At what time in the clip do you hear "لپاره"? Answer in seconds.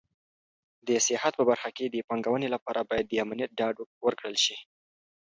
2.55-2.81